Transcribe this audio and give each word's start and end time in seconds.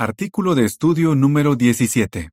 Artículo 0.00 0.54
de 0.54 0.64
estudio 0.64 1.16
número 1.16 1.56
17. 1.56 2.30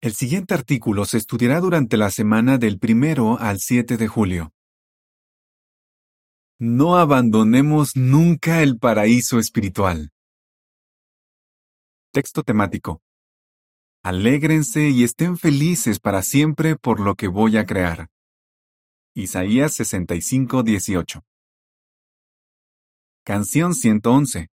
El 0.00 0.14
siguiente 0.14 0.54
artículo 0.54 1.04
se 1.04 1.18
estudiará 1.18 1.60
durante 1.60 1.98
la 1.98 2.10
semana 2.10 2.56
del 2.56 2.78
primero 2.78 3.38
al 3.38 3.60
7 3.60 3.98
de 3.98 4.08
julio. 4.08 4.54
No 6.58 6.96
abandonemos 6.96 7.94
nunca 7.94 8.62
el 8.62 8.78
paraíso 8.78 9.38
espiritual. 9.38 10.10
Texto 12.10 12.42
temático. 12.42 13.02
Alégrense 14.02 14.88
y 14.88 15.04
estén 15.04 15.36
felices 15.36 16.00
para 16.00 16.22
siempre 16.22 16.76
por 16.76 17.00
lo 17.00 17.16
que 17.16 17.28
voy 17.28 17.58
a 17.58 17.66
crear. 17.66 18.08
Isaías 19.14 19.74
65, 19.74 20.62
18. 20.62 21.22
Canción 23.24 23.74
111. 23.74 24.48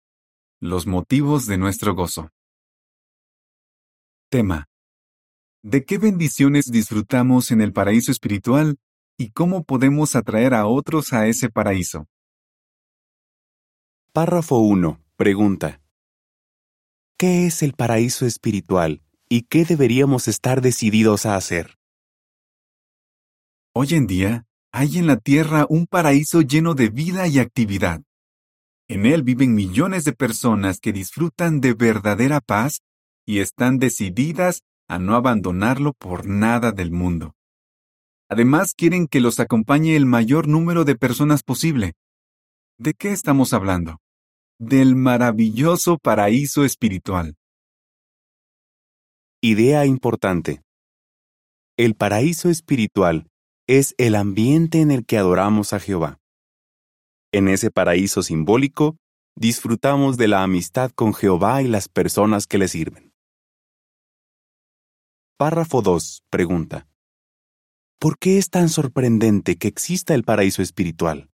Los 0.67 0.87
motivos 0.87 1.47
de 1.47 1.59
nuestro 1.59 1.95
gozo. 1.95 2.31
Tema. 4.31 4.65
¿De 5.63 5.85
qué 5.85 5.99
bendiciones 5.99 6.73
disfrutamos 6.73 7.51
en 7.51 7.61
el 7.61 7.75
paraíso 7.75 8.11
espiritual 8.11 8.79
y 9.19 9.29
cómo 9.33 9.65
podemos 9.65 10.17
atraer 10.17 10.55
a 10.55 10.67
otros 10.67 11.13
a 11.13 11.27
ese 11.27 11.51
paraíso? 11.51 12.07
Párrafo 14.15 14.57
1. 14.57 15.05
Pregunta. 15.17 15.83
¿Qué 17.19 17.45
es 17.45 17.63
el 17.63 17.75
paraíso 17.75 18.25
espiritual 18.25 19.03
y 19.29 19.43
qué 19.43 19.67
deberíamos 19.67 20.29
estar 20.29 20.63
decididos 20.63 21.27
a 21.27 21.37
hacer? 21.37 21.77
Hoy 23.75 23.89
en 23.91 24.07
día, 24.07 24.47
hay 24.73 24.97
en 24.97 25.09
la 25.09 25.19
tierra 25.19 25.67
un 25.69 25.87
paraíso 25.87 26.41
lleno 26.41 26.73
de 26.73 26.89
vida 26.89 27.29
y 27.29 27.39
actividad. 27.39 28.01
En 28.89 29.07
él 29.07 29.23
viven 29.23 29.55
millones 29.55 30.05
de 30.05 30.13
personas 30.13 30.79
que 30.79 30.93
disfrutan 30.93 31.61
de 31.61 31.73
verdadera 31.73 32.41
paz 32.41 32.81
y 33.27 33.39
están 33.39 33.79
decididas 33.79 34.63
a 34.89 34.99
no 34.99 35.15
abandonarlo 35.15 35.95
por 35.95 36.27
nada 36.27 36.71
del 36.73 36.91
mundo. 36.91 37.35
Además, 38.29 38.75
quieren 38.75 39.07
que 39.07 39.21
los 39.21 39.41
acompañe 39.41 39.97
el 39.97 40.07
mayor 40.07 40.49
número 40.49 40.85
de 40.85 40.97
personas 40.97 41.43
posible. 41.43 41.95
¿De 42.79 42.93
qué 42.93 43.13
estamos 43.13 43.53
hablando? 43.53 44.01
Del 44.59 44.97
maravilloso 44.97 45.99
paraíso 45.99 46.65
espiritual. 46.65 47.37
Idea 49.41 49.87
importante. 49.87 50.63
El 51.77 51.95
paraíso 51.95 52.51
espiritual 52.51 53.29
es 53.67 53.95
el 53.99 54.15
ambiente 54.15 54.81
en 54.81 54.91
el 54.91 55.07
que 55.07 55.19
adoramos 55.19 55.73
a 55.73 55.81
Jehová. 55.81 56.19
En 57.37 57.49
ese 57.49 57.73
paraíso 57.73 58.23
simbólico, 58.23 58.97
disfrutamos 59.35 60.17
de 60.17 60.29
la 60.29 60.45
amistad 60.45 60.93
con 60.93 61.13
Jehová 61.13 61.63
y 61.63 61.67
las 61.67 61.89
personas 61.89 62.47
que 62.47 62.59
le 62.59 62.69
sirven. 62.69 63.13
Párrafo 65.37 65.83
2. 65.83 66.23
Pregunta. 66.31 66.87
¿Por 67.99 68.19
qué 68.19 68.39
es 68.39 68.51
tan 68.51 68.69
sorprendente 68.69 69.57
que 69.57 69.67
exista 69.67 70.15
el 70.15 70.23
paraíso 70.23 70.63
espiritual? 70.63 71.29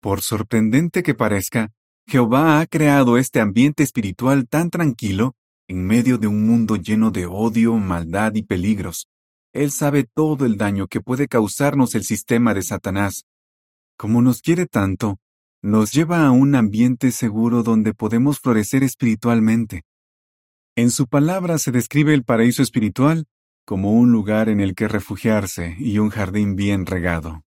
Por 0.00 0.22
sorprendente 0.22 1.02
que 1.02 1.14
parezca, 1.14 1.74
Jehová 2.06 2.58
ha 2.60 2.66
creado 2.66 3.18
este 3.18 3.38
ambiente 3.38 3.82
espiritual 3.82 4.48
tan 4.48 4.70
tranquilo 4.70 5.34
en 5.68 5.86
medio 5.86 6.16
de 6.16 6.26
un 6.26 6.46
mundo 6.46 6.76
lleno 6.76 7.10
de 7.10 7.26
odio, 7.26 7.74
maldad 7.74 8.32
y 8.34 8.44
peligros. 8.44 9.08
Él 9.52 9.70
sabe 9.70 10.04
todo 10.04 10.46
el 10.46 10.56
daño 10.56 10.86
que 10.86 11.02
puede 11.02 11.28
causarnos 11.28 11.94
el 11.94 12.04
sistema 12.04 12.54
de 12.54 12.62
Satanás, 12.62 13.26
como 14.00 14.22
nos 14.22 14.40
quiere 14.40 14.64
tanto, 14.64 15.18
nos 15.60 15.92
lleva 15.92 16.24
a 16.24 16.30
un 16.30 16.54
ambiente 16.54 17.12
seguro 17.12 17.62
donde 17.62 17.92
podemos 17.92 18.40
florecer 18.40 18.82
espiritualmente. 18.82 19.82
En 20.74 20.90
su 20.90 21.06
palabra 21.06 21.58
se 21.58 21.70
describe 21.70 22.14
el 22.14 22.24
paraíso 22.24 22.62
espiritual 22.62 23.26
como 23.66 23.92
un 23.92 24.10
lugar 24.10 24.48
en 24.48 24.60
el 24.60 24.74
que 24.74 24.88
refugiarse 24.88 25.76
y 25.78 25.98
un 25.98 26.08
jardín 26.08 26.56
bien 26.56 26.86
regado. 26.86 27.42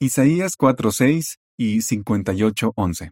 Isaías 0.00 0.56
4:6 0.56 1.36
y 1.58 1.82
58:11. 1.82 3.10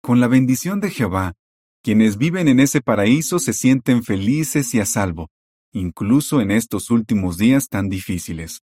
Con 0.00 0.18
la 0.18 0.28
bendición 0.28 0.80
de 0.80 0.88
Jehová, 0.88 1.34
quienes 1.82 2.16
viven 2.16 2.48
en 2.48 2.58
ese 2.58 2.80
paraíso 2.80 3.38
se 3.38 3.52
sienten 3.52 4.02
felices 4.02 4.72
y 4.72 4.80
a 4.80 4.86
salvo, 4.86 5.28
incluso 5.74 6.40
en 6.40 6.50
estos 6.50 6.90
últimos 6.90 7.36
días 7.36 7.68
tan 7.68 7.90
difíciles. 7.90 8.62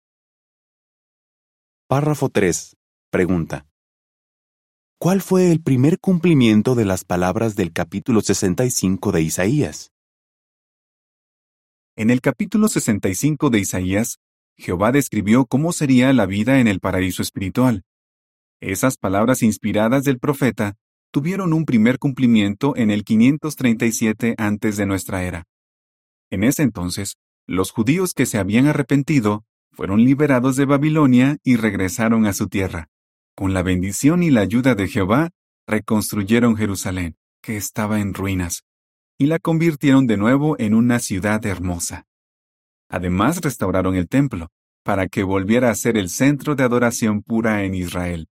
Párrafo 1.91 2.29
3. 2.29 2.77
Pregunta. 3.11 3.67
¿Cuál 5.01 5.23
fue 5.23 5.51
el 5.51 5.63
primer 5.63 5.99
cumplimiento 5.99 6.75
de 6.75 6.85
las 6.85 7.03
palabras 7.03 7.57
del 7.57 7.73
capítulo 7.73 8.21
65 8.21 9.11
de 9.11 9.23
Isaías? 9.23 9.91
En 11.97 12.11
el 12.11 12.21
capítulo 12.21 12.69
65 12.69 13.49
de 13.49 13.61
Isaías, 13.61 14.19
Jehová 14.59 14.93
describió 14.93 15.47
cómo 15.47 15.73
sería 15.73 16.13
la 16.13 16.27
vida 16.27 16.61
en 16.61 16.69
el 16.69 16.79
paraíso 16.79 17.23
espiritual. 17.23 17.85
Esas 18.61 18.99
palabras 18.99 19.43
inspiradas 19.43 20.05
del 20.05 20.19
profeta 20.19 20.77
tuvieron 21.11 21.55
un 21.55 21.65
primer 21.65 21.99
cumplimiento 21.99 22.77
en 22.77 22.91
el 22.91 23.03
537 23.03 24.35
antes 24.37 24.77
de 24.77 24.85
nuestra 24.85 25.25
era. 25.25 25.45
En 26.29 26.45
ese 26.45 26.65
entonces, 26.65 27.17
los 27.47 27.71
judíos 27.71 28.13
que 28.13 28.27
se 28.27 28.37
habían 28.37 28.67
arrepentido 28.67 29.47
fueron 29.79 30.05
liberados 30.05 30.57
de 30.57 30.65
Babilonia 30.65 31.39
y 31.45 31.55
regresaron 31.55 32.27
a 32.27 32.33
su 32.33 32.49
tierra. 32.49 32.89
Con 33.37 33.55
la 33.55 33.63
bendición 33.63 34.25
y 34.25 34.31
la 34.31 34.41
ayuda 34.41 34.75
de 34.75 34.89
Jehová, 34.89 35.31
reconstruyeron 35.69 36.57
Jerusalén, 36.57 37.15
que 37.41 37.57
estaba 37.57 38.01
en 38.01 38.13
ruinas, 38.13 38.65
y 39.19 39.27
la 39.27 39.39
convirtieron 39.39 40.09
de 40.09 40.17
nuevo 40.17 40.57
en 40.59 40.75
una 40.75 40.99
ciudad 40.99 41.47
hermosa. 41.47 42.07
Además 42.91 43.41
restauraron 43.41 43.95
el 43.95 44.09
templo, 44.09 44.49
para 44.83 45.07
que 45.07 45.23
volviera 45.23 45.71
a 45.71 45.77
ser 45.77 45.97
el 45.97 46.11
centro 46.11 46.57
de 46.57 46.65
adoración 46.65 47.23
pura 47.23 47.63
en 47.63 47.77
Israel. 47.77 48.27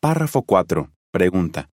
Párrafo 0.00 0.42
4. 0.42 0.90
Pregunta. 1.12 1.70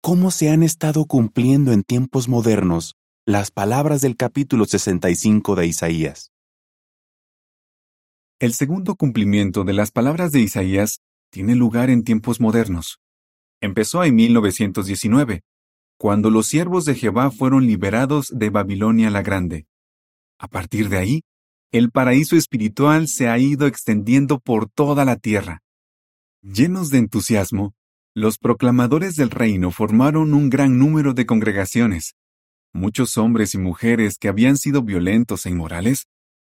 ¿Cómo 0.00 0.30
se 0.30 0.48
han 0.48 0.62
estado 0.62 1.04
cumpliendo 1.04 1.72
en 1.72 1.82
tiempos 1.82 2.30
modernos 2.30 2.94
las 3.26 3.50
palabras 3.50 4.00
del 4.00 4.16
capítulo 4.16 4.64
65 4.64 5.54
de 5.54 5.66
Isaías? 5.66 6.30
El 8.38 8.52
segundo 8.52 8.96
cumplimiento 8.96 9.64
de 9.64 9.72
las 9.72 9.90
palabras 9.90 10.30
de 10.30 10.40
Isaías 10.40 11.00
tiene 11.30 11.54
lugar 11.54 11.88
en 11.88 12.04
tiempos 12.04 12.38
modernos. 12.38 13.00
Empezó 13.62 14.04
en 14.04 14.14
1919, 14.14 15.42
cuando 15.96 16.28
los 16.28 16.46
siervos 16.46 16.84
de 16.84 16.94
Jehová 16.94 17.30
fueron 17.30 17.66
liberados 17.66 18.28
de 18.30 18.50
Babilonia 18.50 19.08
la 19.08 19.22
Grande. 19.22 19.66
A 20.38 20.48
partir 20.48 20.90
de 20.90 20.98
ahí, 20.98 21.22
el 21.72 21.90
paraíso 21.90 22.36
espiritual 22.36 23.08
se 23.08 23.28
ha 23.28 23.38
ido 23.38 23.66
extendiendo 23.66 24.38
por 24.38 24.68
toda 24.68 25.06
la 25.06 25.16
tierra. 25.16 25.62
Llenos 26.42 26.90
de 26.90 26.98
entusiasmo, 26.98 27.74
los 28.14 28.36
proclamadores 28.36 29.16
del 29.16 29.30
reino 29.30 29.70
formaron 29.70 30.34
un 30.34 30.50
gran 30.50 30.78
número 30.78 31.14
de 31.14 31.24
congregaciones. 31.24 32.16
Muchos 32.74 33.16
hombres 33.16 33.54
y 33.54 33.58
mujeres 33.58 34.18
que 34.18 34.28
habían 34.28 34.58
sido 34.58 34.82
violentos 34.82 35.46
e 35.46 35.50
inmorales 35.50 36.06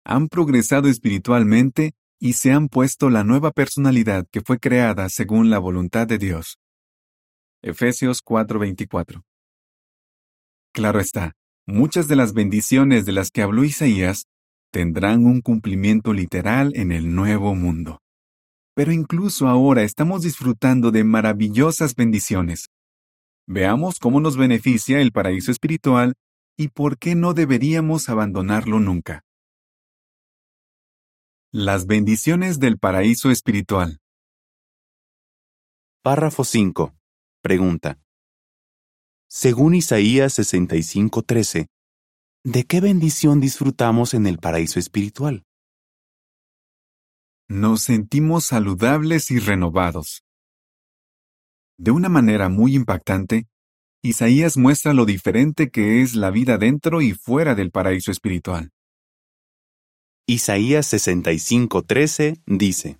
han 0.04 0.28
progresado 0.28 0.88
espiritualmente 0.88 1.92
y 2.18 2.34
se 2.34 2.52
han 2.52 2.68
puesto 2.68 3.10
la 3.10 3.24
nueva 3.24 3.50
personalidad 3.50 4.26
que 4.30 4.40
fue 4.40 4.58
creada 4.58 5.08
según 5.08 5.50
la 5.50 5.58
voluntad 5.58 6.06
de 6.06 6.18
Dios. 6.18 6.58
Efesios 7.62 8.22
4:24 8.22 9.22
Claro 10.72 11.00
está, 11.00 11.32
muchas 11.66 12.08
de 12.08 12.16
las 12.16 12.32
bendiciones 12.32 13.04
de 13.04 13.12
las 13.12 13.30
que 13.30 13.42
habló 13.42 13.64
Isaías 13.64 14.26
tendrán 14.72 15.26
un 15.26 15.40
cumplimiento 15.42 16.12
literal 16.12 16.72
en 16.74 16.92
el 16.92 17.14
nuevo 17.14 17.54
mundo. 17.54 18.00
Pero 18.74 18.90
incluso 18.90 19.48
ahora 19.48 19.82
estamos 19.82 20.22
disfrutando 20.22 20.90
de 20.90 21.04
maravillosas 21.04 21.94
bendiciones. 21.94 22.70
Veamos 23.46 23.98
cómo 23.98 24.18
nos 24.20 24.36
beneficia 24.36 25.00
el 25.00 25.12
paraíso 25.12 25.50
espiritual 25.50 26.14
y 26.56 26.68
por 26.68 26.96
qué 26.98 27.14
no 27.14 27.34
deberíamos 27.34 28.08
abandonarlo 28.08 28.80
nunca. 28.80 29.24
Las 31.54 31.84
bendiciones 31.86 32.60
del 32.60 32.78
paraíso 32.78 33.30
espiritual. 33.30 34.00
Párrafo 36.02 36.44
5. 36.44 36.94
Pregunta. 37.42 38.00
Según 39.28 39.74
Isaías 39.74 40.32
65:13, 40.32 41.66
¿de 42.42 42.64
qué 42.64 42.80
bendición 42.80 43.38
disfrutamos 43.42 44.14
en 44.14 44.26
el 44.26 44.38
paraíso 44.38 44.78
espiritual? 44.78 45.44
Nos 47.50 47.82
sentimos 47.82 48.46
saludables 48.46 49.30
y 49.30 49.38
renovados. 49.38 50.24
De 51.76 51.90
una 51.90 52.08
manera 52.08 52.48
muy 52.48 52.74
impactante, 52.74 53.46
Isaías 54.02 54.56
muestra 54.56 54.94
lo 54.94 55.04
diferente 55.04 55.68
que 55.68 56.00
es 56.00 56.14
la 56.14 56.30
vida 56.30 56.56
dentro 56.56 57.02
y 57.02 57.12
fuera 57.12 57.54
del 57.54 57.70
paraíso 57.70 58.10
espiritual. 58.10 58.72
Isaías 60.26 60.92
65:13 60.92 62.42
dice, 62.46 62.98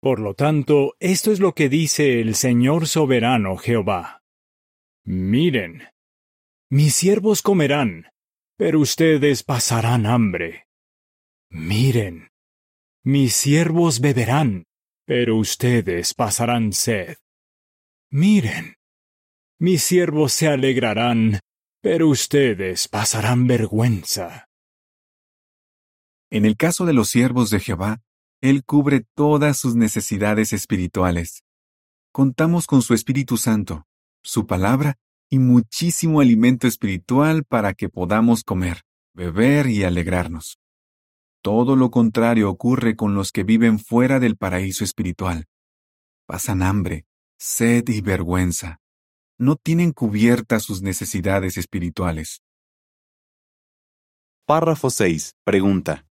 Por 0.00 0.20
lo 0.20 0.34
tanto, 0.34 0.94
esto 1.00 1.32
es 1.32 1.40
lo 1.40 1.54
que 1.54 1.68
dice 1.68 2.20
el 2.20 2.34
Señor 2.34 2.86
soberano 2.86 3.56
Jehová. 3.56 4.22
Miren, 5.04 5.82
mis 6.70 6.94
siervos 6.94 7.42
comerán, 7.42 8.06
pero 8.56 8.80
ustedes 8.80 9.42
pasarán 9.42 10.06
hambre. 10.06 10.66
Miren, 11.50 12.30
mis 13.02 13.34
siervos 13.34 14.00
beberán, 14.00 14.64
pero 15.04 15.36
ustedes 15.36 16.14
pasarán 16.14 16.72
sed. 16.72 17.16
Miren, 18.10 18.76
mis 19.58 19.82
siervos 19.82 20.32
se 20.32 20.48
alegrarán, 20.48 21.40
pero 21.82 22.08
ustedes 22.08 22.88
pasarán 22.88 23.46
vergüenza. 23.46 24.46
En 26.34 26.44
el 26.44 26.56
caso 26.56 26.84
de 26.84 26.92
los 26.92 27.10
siervos 27.10 27.48
de 27.50 27.60
Jehová, 27.60 28.02
Él 28.40 28.64
cubre 28.64 29.06
todas 29.14 29.56
sus 29.56 29.76
necesidades 29.76 30.52
espirituales. 30.52 31.44
Contamos 32.10 32.66
con 32.66 32.82
su 32.82 32.92
Espíritu 32.92 33.36
Santo, 33.36 33.86
su 34.20 34.44
palabra 34.44 34.98
y 35.30 35.38
muchísimo 35.38 36.20
alimento 36.20 36.66
espiritual 36.66 37.44
para 37.44 37.72
que 37.72 37.88
podamos 37.88 38.42
comer, 38.42 38.82
beber 39.14 39.68
y 39.68 39.84
alegrarnos. 39.84 40.58
Todo 41.40 41.76
lo 41.76 41.92
contrario 41.92 42.50
ocurre 42.50 42.96
con 42.96 43.14
los 43.14 43.30
que 43.30 43.44
viven 43.44 43.78
fuera 43.78 44.18
del 44.18 44.36
paraíso 44.36 44.82
espiritual. 44.82 45.46
Pasan 46.26 46.64
hambre, 46.64 47.06
sed 47.38 47.84
y 47.86 48.00
vergüenza. 48.00 48.80
No 49.38 49.54
tienen 49.54 49.92
cubiertas 49.92 50.64
sus 50.64 50.82
necesidades 50.82 51.58
espirituales. 51.58 52.42
Párrafo 54.46 54.90
6. 54.90 55.36
Pregunta. 55.44 56.04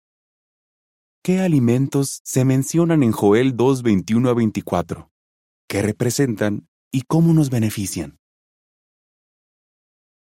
¿Qué 1.25 1.39
alimentos 1.39 2.21
se 2.25 2.45
mencionan 2.45 3.05
en 3.05 3.13
Joel 3.13 3.57
2, 3.57 3.85
21 3.85 4.29
a 4.29 4.35
24? 4.35 5.09
¿Qué 5.69 5.81
representan 5.81 6.67
y 6.91 7.03
cómo 7.03 7.33
nos 7.33 7.49
benefician? 7.49 8.19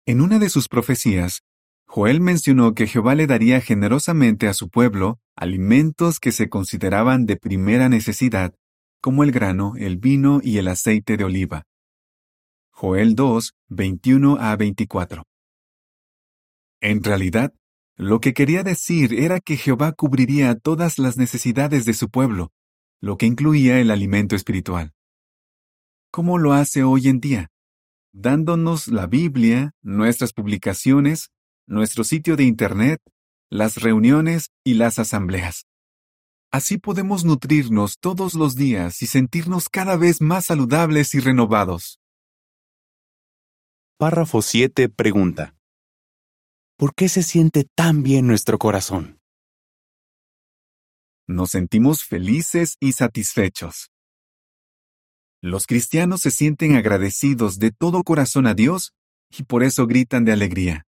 En 0.06 0.20
una 0.20 0.38
de 0.38 0.48
sus 0.48 0.68
profecías, 0.68 1.42
Joel 1.88 2.20
mencionó 2.20 2.74
que 2.74 2.86
Jehová 2.86 3.16
le 3.16 3.26
daría 3.26 3.60
generosamente 3.60 4.46
a 4.46 4.54
su 4.54 4.68
pueblo 4.68 5.18
alimentos 5.34 6.20
que 6.20 6.30
se 6.30 6.48
consideraban 6.48 7.26
de 7.26 7.36
primera 7.36 7.88
necesidad, 7.88 8.54
como 9.00 9.24
el 9.24 9.32
grano, 9.32 9.72
el 9.78 9.96
vino 9.96 10.38
y 10.40 10.58
el 10.58 10.68
aceite 10.68 11.16
de 11.16 11.24
oliva. 11.24 11.64
Joel 12.70 13.16
2, 13.16 13.54
21 13.70 14.36
a 14.38 14.54
24. 14.54 15.24
En 16.80 17.02
realidad, 17.02 17.52
lo 17.96 18.20
que 18.20 18.34
quería 18.34 18.62
decir 18.62 19.14
era 19.14 19.40
que 19.40 19.56
Jehová 19.56 19.92
cubriría 19.92 20.54
todas 20.54 20.98
las 20.98 21.16
necesidades 21.16 21.84
de 21.84 21.94
su 21.94 22.08
pueblo, 22.08 22.52
lo 23.00 23.16
que 23.16 23.26
incluía 23.26 23.80
el 23.80 23.90
alimento 23.90 24.36
espiritual. 24.36 24.92
¿Cómo 26.10 26.38
lo 26.38 26.52
hace 26.52 26.82
hoy 26.82 27.08
en 27.08 27.20
día? 27.20 27.52
dándonos 28.12 28.88
la 28.88 29.06
Biblia, 29.06 29.72
nuestras 29.82 30.32
publicaciones, 30.32 31.30
nuestro 31.66 32.04
sitio 32.04 32.36
de 32.36 32.44
Internet, 32.44 33.00
las 33.50 33.76
reuniones 33.76 34.50
y 34.64 34.74
las 34.74 34.98
asambleas. 34.98 35.66
Así 36.50 36.76
podemos 36.76 37.24
nutrirnos 37.24 37.98
todos 37.98 38.34
los 38.34 38.54
días 38.54 39.00
y 39.02 39.06
sentirnos 39.06 39.70
cada 39.70 39.96
vez 39.96 40.20
más 40.20 40.46
saludables 40.46 41.14
y 41.14 41.20
renovados. 41.20 41.98
Párrafo 43.96 44.42
7 44.42 44.88
pregunta. 44.90 45.54
¿Por 46.82 46.96
qué 46.96 47.08
se 47.08 47.22
siente 47.22 47.64
tan 47.76 48.02
bien 48.02 48.26
nuestro 48.26 48.58
corazón? 48.58 49.20
Nos 51.28 51.50
sentimos 51.50 52.02
felices 52.02 52.76
y 52.80 52.90
satisfechos. 52.90 53.92
Los 55.40 55.68
cristianos 55.68 56.22
se 56.22 56.32
sienten 56.32 56.74
agradecidos 56.74 57.60
de 57.60 57.70
todo 57.70 58.02
corazón 58.02 58.48
a 58.48 58.54
Dios 58.54 58.94
y 59.30 59.44
por 59.44 59.62
eso 59.62 59.86
gritan 59.86 60.24
de 60.24 60.32
alegría. 60.32 60.84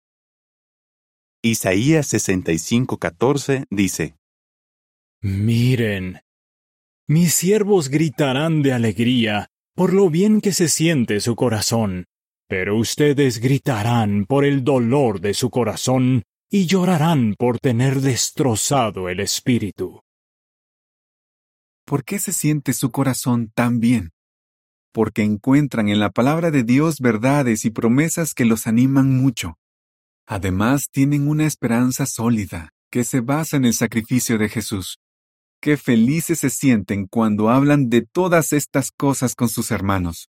Isaías 1.43 2.13
65:14 2.13 3.65
dice, 3.71 4.19
Miren, 5.23 6.21
mis 7.09 7.33
siervos 7.33 7.89
gritarán 7.89 8.61
de 8.61 8.75
alegría 8.75 9.49
por 9.75 9.95
lo 9.95 10.11
bien 10.11 10.43
que 10.43 10.53
se 10.53 10.69
siente 10.69 11.21
su 11.21 11.35
corazón, 11.35 12.05
pero 12.49 12.77
ustedes 12.77 13.39
gritarán 13.39 14.25
por 14.27 14.45
el 14.45 14.65
dolor 14.65 15.21
de 15.21 15.35
su 15.35 15.51
corazón 15.51 16.25
y 16.51 16.67
llorarán 16.67 17.35
por 17.39 17.59
tener 17.59 18.01
destrozado 18.01 19.09
el 19.09 19.21
espíritu. 19.21 20.01
¿Por 21.85 22.05
qué 22.05 22.19
se 22.19 22.33
siente 22.33 22.73
su 22.73 22.91
corazón 22.91 23.53
tan 23.55 23.81
bien? 23.81 24.11
porque 24.99 25.23
encuentran 25.23 25.89
en 25.89 26.01
la 26.01 26.11
palabra 26.11 26.51
de 26.51 26.65
Dios 26.65 26.99
verdades 26.99 27.65
y 27.65 27.71
promesas 27.71 28.35
que 28.35 28.45
los 28.45 28.67
animan 28.67 29.17
mucho. 29.17 29.57
Además, 30.27 30.89
tienen 30.91 31.29
una 31.29 31.47
esperanza 31.47 32.05
sólida, 32.05 32.71
que 32.91 33.05
se 33.05 33.21
basa 33.21 33.57
en 33.57 33.65
el 33.65 33.75
sacrificio 33.75 34.39
de 34.39 34.49
Jesús. 34.49 34.99
Qué 35.61 35.77
felices 35.77 36.41
se 36.41 36.51
sienten 36.51 37.07
cuando 37.07 37.49
hablan 37.49 37.89
de 37.89 38.03
todas 38.03 38.53
estas 38.53 38.91
cosas 38.91 39.37
con 39.37 39.49
sus 39.49 39.71
hermanos. 39.71 40.31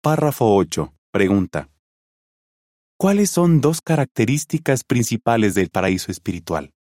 Párrafo 0.00 0.54
8. 0.54 0.94
Pregunta. 1.10 1.70
¿Cuáles 2.96 3.30
son 3.30 3.60
dos 3.60 3.80
características 3.80 4.84
principales 4.84 5.56
del 5.56 5.70
paraíso 5.70 6.12
espiritual? 6.12 6.72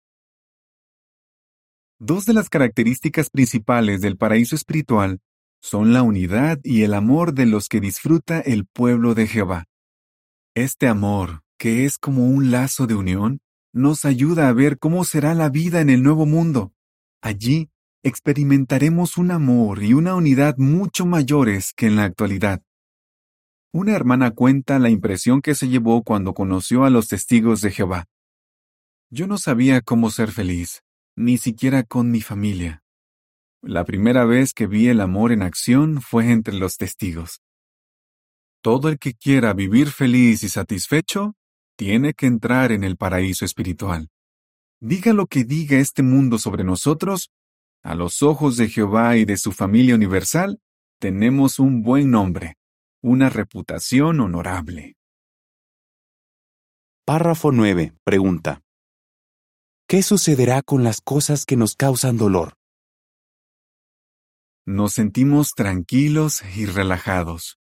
Dos 1.99 2.27
de 2.27 2.35
las 2.35 2.51
características 2.51 3.31
principales 3.31 4.03
del 4.03 4.19
paraíso 4.19 4.55
espiritual 4.55 5.21
son 5.63 5.95
la 5.95 6.03
unidad 6.03 6.59
y 6.63 6.83
el 6.83 6.93
amor 6.93 7.33
de 7.33 7.47
los 7.47 7.71
que 7.71 7.81
disfruta 7.81 8.39
el 8.39 8.67
pueblo 8.67 9.15
de 9.15 9.27
Jehová. 9.27 9.65
Este 10.55 10.87
amor, 10.87 11.41
que 11.59 11.87
es 11.87 11.97
como 11.97 12.27
un 12.27 12.51
lazo 12.51 12.87
de 12.87 12.97
unión, 12.97 13.41
nos 13.73 14.05
ayuda 14.05 14.49
a 14.49 14.53
ver 14.53 14.79
cómo 14.79 15.07
será 15.07 15.33
la 15.33 15.49
vida 15.49 15.81
en 15.81 15.89
el 15.89 16.03
nuevo 16.03 16.27
mundo. 16.27 16.75
Allí 17.23 17.71
experimentaremos 18.03 19.17
un 19.17 19.31
amor 19.31 19.83
y 19.83 19.95
una 19.95 20.15
unidad 20.15 20.59
mucho 20.59 21.07
mayores 21.07 21.73
que 21.75 21.87
en 21.87 21.97
la 21.97 22.05
actualidad. 22.05 22.63
Una 23.73 23.95
hermana 23.95 24.31
cuenta 24.31 24.79
la 24.79 24.91
impresión 24.91 25.43
que 25.43 25.55
se 25.55 25.69
llevó 25.69 26.03
cuando 26.03 26.35
conoció 26.35 26.85
a 26.85 26.91
los 26.91 27.09
testigos 27.09 27.61
de 27.61 27.71
Jehová. 27.71 28.07
Yo 29.11 29.27
no 29.27 29.39
sabía 29.39 29.81
cómo 29.81 30.11
ser 30.11 30.33
feliz, 30.33 30.83
ni 31.15 31.39
siquiera 31.39 31.83
con 31.83 32.11
mi 32.11 32.21
familia. 32.21 32.83
La 33.63 33.85
primera 33.85 34.25
vez 34.25 34.53
que 34.53 34.67
vi 34.67 34.89
el 34.89 35.01
amor 35.01 35.33
en 35.33 35.43
acción 35.43 36.01
fue 36.01 36.31
entre 36.31 36.55
los 36.55 36.77
testigos. 36.77 37.43
Todo 38.63 38.89
el 38.89 38.99
que 38.99 39.15
quiera 39.15 39.53
vivir 39.53 39.89
feliz 39.91 40.43
y 40.43 40.49
satisfecho 40.49 41.37
tiene 41.77 42.15
que 42.15 42.27
entrar 42.27 42.73
en 42.73 42.85
el 42.85 42.96
paraíso 42.96 43.44
espiritual. 43.44 44.08
Diga 44.81 45.13
lo 45.13 45.27
que 45.27 45.44
diga 45.44 45.79
este 45.79 46.03
mundo 46.03 46.39
sobre 46.39 46.65
nosotros, 46.65 47.31
a 47.82 47.94
los 47.94 48.23
ojos 48.23 48.56
de 48.56 48.69
Jehová 48.69 49.17
y 49.17 49.25
de 49.25 49.37
su 49.37 49.53
familia 49.53 49.94
universal, 49.94 50.61
tenemos 50.99 51.58
un 51.58 51.82
buen 51.82 52.11
nombre, 52.11 52.56
una 53.06 53.31
reputación 53.31 54.20
honorable. 54.20 54.96
Párrafo 57.05 57.53
9. 57.53 57.94
Pregunta. 58.05 58.63
¿Qué 59.89 60.03
sucederá 60.03 60.63
con 60.63 60.82
las 60.82 61.01
cosas 61.01 61.44
que 61.44 61.56
nos 61.56 61.77
causan 61.77 62.17
dolor? 62.17 62.55
nos 64.67 64.94
sentimos 64.94 65.53
tranquilos 65.55 66.43
y 66.56 66.67
relajados. 66.67 67.58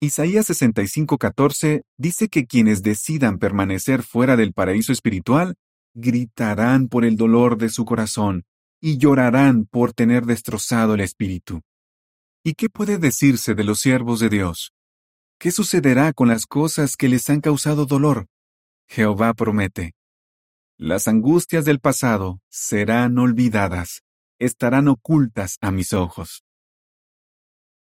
Isaías 0.00 0.46
65:14 0.46 1.82
dice 1.98 2.28
que 2.28 2.46
quienes 2.46 2.84
decidan 2.84 3.38
permanecer 3.38 4.04
fuera 4.04 4.36
del 4.36 4.52
paraíso 4.52 4.92
espiritual 4.92 5.56
gritarán 5.94 6.86
por 6.86 7.04
el 7.04 7.16
dolor 7.16 7.58
de 7.58 7.70
su 7.70 7.84
corazón 7.84 8.44
y 8.80 8.98
llorarán 8.98 9.66
por 9.66 9.92
tener 9.92 10.26
destrozado 10.26 10.94
el 10.94 11.00
espíritu. 11.00 11.62
¿Y 12.44 12.54
qué 12.54 12.68
puede 12.68 12.98
decirse 12.98 13.54
de 13.54 13.64
los 13.64 13.80
siervos 13.80 14.20
de 14.20 14.28
Dios? 14.28 14.72
¿Qué 15.38 15.50
sucederá 15.50 16.12
con 16.12 16.28
las 16.28 16.46
cosas 16.46 16.96
que 16.96 17.08
les 17.08 17.28
han 17.30 17.40
causado 17.40 17.86
dolor? 17.86 18.26
Jehová 18.88 19.34
promete. 19.34 19.94
Las 20.76 21.08
angustias 21.08 21.64
del 21.64 21.80
pasado 21.80 22.40
serán 22.48 23.18
olvidadas 23.18 24.02
estarán 24.38 24.88
ocultas 24.88 25.58
a 25.60 25.70
mis 25.70 25.92
ojos. 25.92 26.44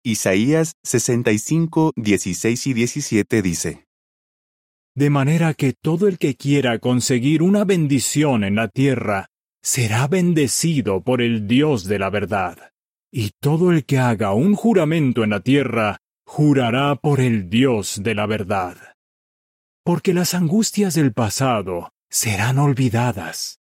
Isaías 0.04 0.74
65, 0.82 1.92
16 1.96 2.66
y 2.66 2.74
17 2.74 3.42
dice, 3.42 3.86
De 4.94 5.10
manera 5.10 5.54
que 5.54 5.72
todo 5.72 6.08
el 6.08 6.18
que 6.18 6.34
quiera 6.34 6.78
conseguir 6.80 7.42
una 7.42 7.64
bendición 7.64 8.42
en 8.42 8.56
la 8.56 8.68
tierra, 8.68 9.28
será 9.62 10.08
bendecido 10.08 11.02
por 11.02 11.22
el 11.22 11.46
Dios 11.46 11.84
de 11.84 12.00
la 12.00 12.10
verdad. 12.10 12.71
Y 13.12 13.30
todo 13.40 13.70
el 13.70 13.84
que 13.84 13.98
haga 13.98 14.32
un 14.32 14.54
juramento 14.54 15.22
en 15.22 15.30
la 15.30 15.40
tierra, 15.40 15.98
jurará 16.24 16.96
por 16.96 17.20
el 17.20 17.50
Dios 17.50 18.02
de 18.02 18.14
la 18.14 18.26
verdad. 18.26 18.76
Porque 19.84 20.14
las 20.14 20.34
angustias 20.34 20.94
del 20.94 21.12
pasado 21.12 21.92
serán 22.08 22.58
olvidadas 22.58 23.62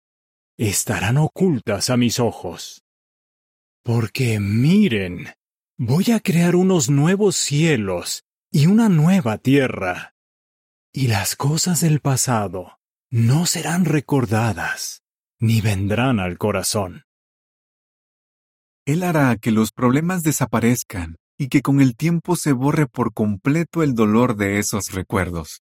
estarán 0.60 1.16
ocultas 1.16 1.88
a 1.88 1.96
mis 1.96 2.20
ojos. 2.20 2.84
Porque 3.82 4.40
miren, 4.40 5.32
voy 5.78 6.10
a 6.12 6.20
crear 6.20 6.54
unos 6.54 6.90
nuevos 6.90 7.34
cielos 7.36 8.24
y 8.52 8.66
una 8.66 8.90
nueva 8.90 9.38
tierra. 9.38 10.14
Y 10.92 11.06
las 11.06 11.34
cosas 11.34 11.80
del 11.80 12.00
pasado 12.00 12.78
no 13.10 13.46
serán 13.46 13.86
recordadas, 13.86 15.02
ni 15.38 15.62
vendrán 15.62 16.20
al 16.20 16.36
corazón. 16.36 17.04
Él 18.86 19.02
hará 19.02 19.36
que 19.36 19.50
los 19.50 19.72
problemas 19.72 20.22
desaparezcan 20.22 21.16
y 21.38 21.48
que 21.48 21.62
con 21.62 21.80
el 21.80 21.96
tiempo 21.96 22.36
se 22.36 22.52
borre 22.52 22.86
por 22.86 23.12
completo 23.12 23.82
el 23.82 23.94
dolor 23.94 24.36
de 24.36 24.58
esos 24.58 24.92
recuerdos. 24.92 25.62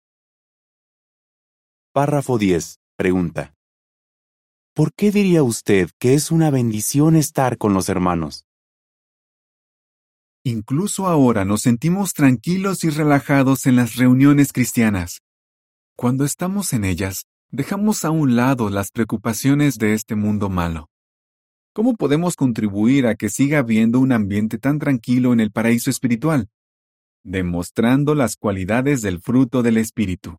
Párrafo 1.94 2.38
10. 2.38 2.77
Pregunta. 2.98 3.53
¿Por 4.74 4.94
qué 4.94 5.12
diría 5.12 5.44
usted 5.44 5.89
que 6.00 6.13
es 6.13 6.32
una 6.32 6.50
bendición 6.50 7.15
estar 7.15 7.58
con 7.58 7.74
los 7.74 7.89
hermanos? 7.89 8.46
Incluso 10.44 11.08
ahora 11.08 11.46
nos 11.46 11.62
sentimos 11.62 12.13
tranquilos 12.13 12.84
y 12.84 12.89
relajados 12.89 13.65
en 13.65 13.75
las 13.75 13.96
reuniones 13.96 14.53
cristianas. 14.53 15.22
Cuando 15.96 16.25
estamos 16.25 16.74
en 16.74 16.86
ellas, 16.86 17.25
dejamos 17.51 18.06
a 18.06 18.10
un 18.10 18.36
lado 18.36 18.70
las 18.70 18.91
preocupaciones 18.91 19.77
de 19.77 19.94
este 19.94 20.15
mundo 20.15 20.50
malo. 20.50 20.88
¿Cómo 21.74 21.96
podemos 21.96 22.36
contribuir 22.36 23.08
a 23.08 23.16
que 23.16 23.30
siga 23.30 23.60
habiendo 23.60 24.00
un 24.00 24.12
ambiente 24.12 24.58
tan 24.58 24.78
tranquilo 24.78 25.32
en 25.32 25.40
el 25.40 25.51
paraíso 25.51 25.90
espiritual? 25.90 26.50
Demostrando 27.24 28.13
las 28.13 28.36
cualidades 28.36 29.01
del 29.01 29.22
fruto 29.22 29.63
del 29.63 29.78
Espíritu. 29.78 30.38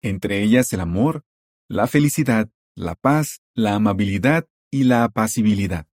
Entre 0.00 0.42
ellas 0.42 0.72
el 0.72 0.80
amor, 0.80 1.24
la 1.68 1.88
felicidad, 1.88 2.48
la 2.76 2.94
paz, 2.94 3.40
la 3.54 3.74
amabilidad 3.74 4.46
y 4.70 4.84
la 4.84 5.02
apacibilidad. 5.02 5.88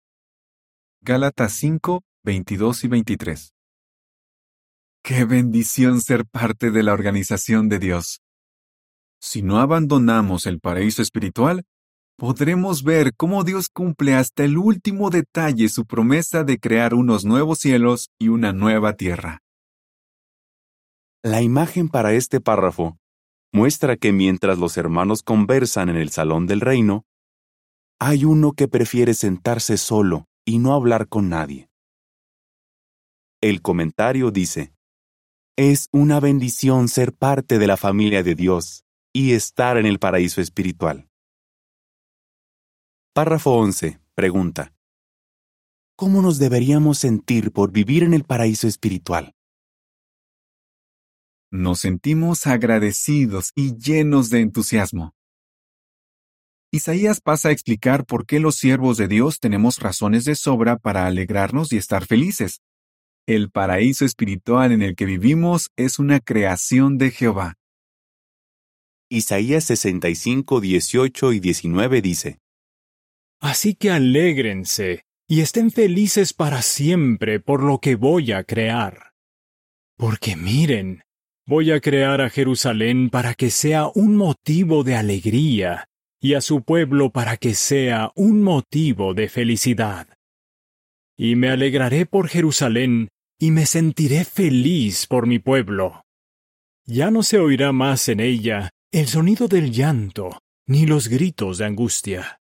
Gálatas 1.01 1.53
5, 1.53 2.03
22 2.23 2.83
y 2.83 2.87
23. 2.87 3.53
Qué 5.03 5.25
bendición 5.25 6.01
ser 6.01 6.27
parte 6.27 6.69
de 6.69 6.83
la 6.83 6.93
organización 6.93 7.67
de 7.67 7.79
Dios. 7.79 8.21
Si 9.19 9.41
no 9.41 9.59
abandonamos 9.59 10.45
el 10.45 10.59
paraíso 10.59 11.01
espiritual, 11.01 11.63
podremos 12.17 12.83
ver 12.83 13.13
cómo 13.15 13.43
Dios 13.43 13.69
cumple 13.69 14.15
hasta 14.15 14.43
el 14.43 14.57
último 14.57 15.09
detalle 15.09 15.69
su 15.69 15.85
promesa 15.85 16.43
de 16.43 16.59
crear 16.59 16.93
unos 16.93 17.25
nuevos 17.25 17.59
cielos 17.59 18.09
y 18.19 18.29
una 18.29 18.53
nueva 18.53 18.93
tierra. 18.93 19.39
La 21.23 21.41
imagen 21.41 21.89
para 21.89 22.13
este 22.13 22.41
párrafo 22.41 22.97
muestra 23.53 23.95
que 23.97 24.11
mientras 24.11 24.57
los 24.57 24.77
hermanos 24.77 25.21
conversan 25.21 25.89
en 25.89 25.97
el 25.97 26.09
salón 26.09 26.47
del 26.47 26.61
reino, 26.61 27.05
hay 27.99 28.25
uno 28.25 28.53
que 28.53 28.67
prefiere 28.67 29.13
sentarse 29.13 29.77
solo 29.77 30.25
y 30.45 30.57
no 30.57 30.73
hablar 30.73 31.07
con 31.07 31.29
nadie. 31.29 31.69
El 33.41 33.61
comentario 33.61 34.31
dice, 34.31 34.73
es 35.55 35.89
una 35.91 36.19
bendición 36.19 36.87
ser 36.87 37.13
parte 37.13 37.59
de 37.59 37.67
la 37.67 37.77
familia 37.77 38.23
de 38.23 38.33
Dios 38.33 38.83
y 39.13 39.33
estar 39.33 39.77
en 39.77 39.85
el 39.85 39.99
paraíso 39.99 40.41
espiritual. 40.41 41.10
Párrafo 43.13 43.51
11. 43.57 43.99
Pregunta. 44.15 44.73
¿Cómo 45.97 46.21
nos 46.21 46.39
deberíamos 46.39 46.97
sentir 46.97 47.51
por 47.51 47.73
vivir 47.73 48.03
en 48.03 48.13
el 48.13 48.23
paraíso 48.23 48.69
espiritual? 48.69 49.35
Nos 51.51 51.81
sentimos 51.81 52.47
agradecidos 52.47 53.51
y 53.53 53.75
llenos 53.75 54.29
de 54.29 54.39
entusiasmo. 54.39 55.13
Isaías 56.71 57.19
pasa 57.19 57.49
a 57.49 57.51
explicar 57.51 58.05
por 58.05 58.25
qué 58.25 58.39
los 58.39 58.55
siervos 58.55 58.95
de 58.95 59.09
Dios 59.09 59.41
tenemos 59.41 59.79
razones 59.79 60.23
de 60.23 60.35
sobra 60.35 60.77
para 60.77 61.05
alegrarnos 61.05 61.73
y 61.73 61.77
estar 61.77 62.05
felices. 62.05 62.61
El 63.27 63.51
paraíso 63.51 64.05
espiritual 64.05 64.71
en 64.71 64.81
el 64.81 64.95
que 64.95 65.03
vivimos 65.03 65.69
es 65.75 65.99
una 65.99 66.21
creación 66.21 66.97
de 66.97 67.11
Jehová. 67.11 67.55
Isaías 69.09 69.65
65, 69.65 70.61
18 70.61 71.33
y 71.33 71.39
19 71.41 72.01
dice, 72.01 72.39
Así 73.41 73.73
que 73.73 73.89
alégrense 73.89 75.03
y 75.27 75.41
estén 75.41 75.71
felices 75.71 76.33
para 76.33 76.61
siempre 76.61 77.39
por 77.39 77.63
lo 77.63 77.79
que 77.79 77.95
voy 77.95 78.31
a 78.31 78.43
crear. 78.43 79.13
Porque 79.97 80.35
miren, 80.35 81.03
voy 81.47 81.71
a 81.71 81.79
crear 81.79 82.21
a 82.21 82.29
Jerusalén 82.29 83.09
para 83.09 83.33
que 83.33 83.49
sea 83.49 83.87
un 83.95 84.15
motivo 84.15 84.83
de 84.83 84.95
alegría 84.95 85.85
y 86.21 86.35
a 86.35 86.41
su 86.41 86.63
pueblo 86.63 87.11
para 87.11 87.37
que 87.37 87.55
sea 87.55 88.11
un 88.15 88.43
motivo 88.43 89.15
de 89.15 89.27
felicidad. 89.27 90.07
Y 91.17 91.35
me 91.35 91.49
alegraré 91.49 92.05
por 92.05 92.27
Jerusalén 92.27 93.09
y 93.39 93.49
me 93.49 93.65
sentiré 93.65 94.23
feliz 94.23 95.07
por 95.07 95.25
mi 95.25 95.39
pueblo. 95.39 96.03
Ya 96.85 97.09
no 97.09 97.23
se 97.23 97.39
oirá 97.39 97.71
más 97.71 98.07
en 98.07 98.19
ella 98.19 98.69
el 98.91 99.07
sonido 99.07 99.47
del 99.47 99.71
llanto, 99.71 100.41
ni 100.67 100.85
los 100.85 101.07
gritos 101.07 101.57
de 101.57 101.65
angustia. 101.65 102.40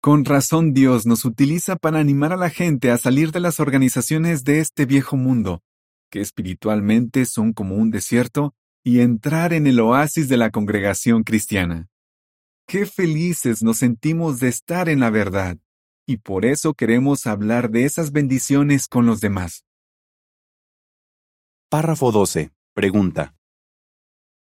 Con 0.00 0.24
razón 0.24 0.74
Dios 0.74 1.06
nos 1.06 1.24
utiliza 1.24 1.74
para 1.74 1.98
animar 1.98 2.32
a 2.32 2.36
la 2.36 2.50
gente 2.50 2.92
a 2.92 2.98
salir 2.98 3.32
de 3.32 3.40
las 3.40 3.58
organizaciones 3.58 4.44
de 4.44 4.60
este 4.60 4.86
viejo 4.86 5.16
mundo, 5.16 5.60
que 6.08 6.20
espiritualmente 6.20 7.26
son 7.26 7.52
como 7.52 7.74
un 7.74 7.90
desierto, 7.90 8.54
y 8.84 9.00
entrar 9.00 9.52
en 9.52 9.66
el 9.66 9.80
oasis 9.80 10.28
de 10.28 10.36
la 10.36 10.50
congregación 10.50 11.24
cristiana. 11.24 11.88
Qué 12.68 12.86
felices 12.86 13.62
nos 13.62 13.78
sentimos 13.78 14.38
de 14.38 14.48
estar 14.48 14.88
en 14.88 15.00
la 15.00 15.10
verdad, 15.10 15.58
y 16.06 16.18
por 16.18 16.44
eso 16.44 16.74
queremos 16.74 17.26
hablar 17.26 17.70
de 17.70 17.84
esas 17.84 18.12
bendiciones 18.12 18.86
con 18.86 19.04
los 19.04 19.20
demás. 19.20 19.64
Párrafo 21.68 22.12
12. 22.12 22.52
Pregunta. 22.72 23.34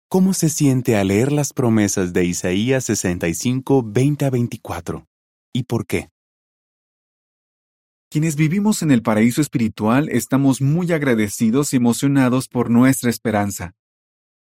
¿Cómo 0.08 0.34
se 0.34 0.48
siente 0.48 0.96
al 0.96 1.10
leer 1.10 1.32
las 1.34 1.52
promesas 1.52 2.14
de 2.14 2.24
Isaías 2.24 2.86
65, 2.86 3.84
20 3.86 4.26
a 4.26 4.30
24? 4.30 5.08
¿Y 5.54 5.64
por 5.64 5.86
qué? 5.86 6.10
Quienes 8.10 8.36
vivimos 8.36 8.82
en 8.82 8.92
el 8.92 9.02
paraíso 9.02 9.42
espiritual 9.42 10.10
estamos 10.10 10.62
muy 10.62 10.92
agradecidos 10.92 11.74
y 11.74 11.78
emocionados 11.78 12.48
por 12.48 12.70
nuestra 12.70 13.10
esperanza. 13.10 13.74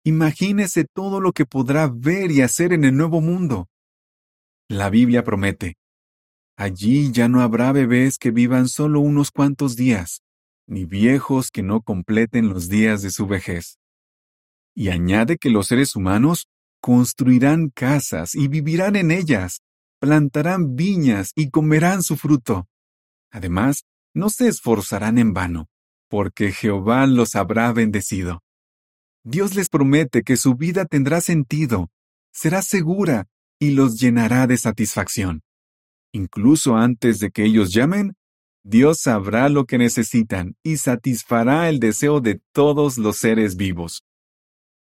Imagínese 0.05 0.85
todo 0.85 1.19
lo 1.19 1.33
que 1.33 1.45
podrá 1.45 1.87
ver 1.87 2.31
y 2.31 2.41
hacer 2.41 2.71
en 2.73 2.83
el 2.83 2.95
nuevo 2.95 3.19
mundo. 3.19 3.67
La 4.69 4.89
Biblia 4.89 5.23
promete, 5.23 5.75
allí 6.57 7.11
ya 7.11 7.27
no 7.27 7.41
habrá 7.41 7.71
bebés 7.71 8.17
que 8.17 8.31
vivan 8.31 8.67
solo 8.67 8.99
unos 8.99 9.31
cuantos 9.31 9.75
días, 9.75 10.21
ni 10.67 10.85
viejos 10.85 11.51
que 11.51 11.63
no 11.63 11.81
completen 11.81 12.49
los 12.49 12.69
días 12.69 13.01
de 13.01 13.11
su 13.11 13.27
vejez 13.27 13.79
y 14.77 14.89
añade 14.89 15.39
que 15.39 15.49
los 15.49 15.67
seres 15.67 15.95
humanos 15.95 16.47
construirán 16.81 17.71
casas 17.73 18.35
y 18.35 18.47
vivirán 18.47 18.95
en 18.95 19.09
ellas, 19.09 19.63
plantarán 19.99 20.75
viñas 20.75 21.31
y 21.35 21.49
comerán 21.49 22.03
su 22.03 22.17
fruto. 22.17 22.67
Además, 23.31 23.83
no 24.13 24.29
se 24.29 24.47
esforzarán 24.47 25.17
en 25.17 25.33
vano, 25.33 25.67
porque 26.09 26.51
Jehová 26.51 27.05
los 27.07 27.35
habrá 27.35 27.71
bendecido. 27.73 28.41
Dios 29.23 29.55
les 29.55 29.69
promete 29.69 30.23
que 30.23 30.37
su 30.37 30.55
vida 30.55 30.85
tendrá 30.85 31.21
sentido, 31.21 31.89
será 32.31 32.61
segura 32.61 33.27
y 33.59 33.71
los 33.71 33.99
llenará 33.99 34.47
de 34.47 34.57
satisfacción. 34.57 35.41
Incluso 36.13 36.77
antes 36.77 37.19
de 37.19 37.31
que 37.31 37.43
ellos 37.43 37.73
llamen, 37.73 38.15
Dios 38.63 39.01
sabrá 39.01 39.49
lo 39.49 39.65
que 39.65 39.77
necesitan 39.77 40.55
y 40.63 40.77
satisfará 40.77 41.69
el 41.69 41.79
deseo 41.79 42.21
de 42.21 42.41
todos 42.53 42.97
los 42.97 43.17
seres 43.17 43.55
vivos. 43.55 44.03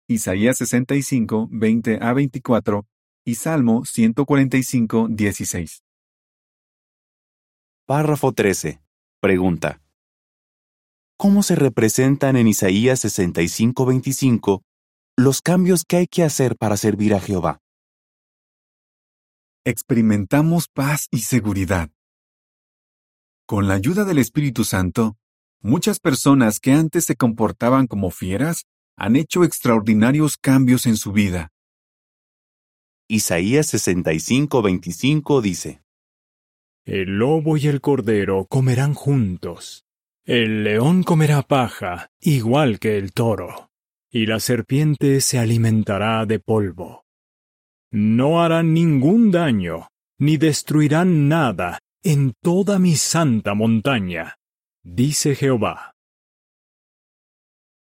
Isaías 0.09 0.59
65, 0.59 1.49
20 1.51 1.99
a 2.03 2.13
24 2.13 2.87
y 3.25 3.37
Salmo 3.37 3.85
145, 3.85 5.09
16. 5.11 5.83
Párrafo 7.87 8.33
13. 8.33 8.81
Pregunta. 9.21 9.81
¿Cómo 11.17 11.43
se 11.43 11.55
representan 11.55 12.37
en 12.37 12.49
Isaías 12.49 13.01
65, 13.01 13.87
25 13.87 14.63
los 15.17 15.41
cambios 15.43 15.85
que 15.85 15.99
hay 15.99 16.07
que 16.07 16.25
hacer 16.25 16.57
para 16.57 16.77
servir 16.77 17.15
a 17.15 17.21
Jehová? 17.21 17.61
Experimentamos 19.65 20.67
paz 20.69 21.07
y 21.13 21.19
seguridad. 21.19 21.91
Con 23.47 23.69
la 23.69 23.75
ayuda 23.75 24.05
del 24.05 24.19
Espíritu 24.19 24.65
Santo, 24.65 25.17
muchas 25.61 26.01
personas 26.01 26.59
que 26.59 26.73
antes 26.73 27.05
se 27.05 27.15
comportaban 27.15 27.87
como 27.87 28.11
fieras 28.11 28.65
han 28.97 29.15
hecho 29.15 29.45
extraordinarios 29.45 30.37
cambios 30.37 30.87
en 30.87 30.97
su 30.97 31.13
vida. 31.13 31.53
Isaías 33.13 33.67
65:25 33.75 35.43
dice, 35.43 35.83
El 36.87 37.19
lobo 37.19 37.59
y 37.59 37.67
el 37.67 37.83
cordero 37.83 38.47
comerán 38.47 38.95
juntos. 38.95 39.85
El 40.25 40.65
león 40.65 41.03
comerá 41.03 41.43
paja, 41.43 42.11
igual 42.21 42.79
que 42.79 42.97
el 42.97 43.13
toro, 43.13 43.69
y 44.11 44.25
la 44.25 44.41
serpiente 44.41 45.21
se 45.21 45.39
alimentará 45.39 46.25
de 46.25 46.39
polvo. 46.39 47.05
No 47.91 48.43
harán 48.43 48.73
ningún 48.73 49.31
daño, 49.31 49.89
ni 50.19 50.39
destruirán 50.39 51.29
nada 51.29 51.81
en 52.03 52.33
toda 52.41 52.79
mi 52.79 52.97
santa 52.97 53.53
montaña, 53.53 54.37
dice 54.83 55.35
Jehová. 55.35 55.97